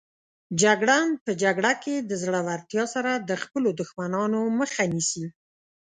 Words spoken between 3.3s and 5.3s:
خپلو دښمنانو مخه نیسي.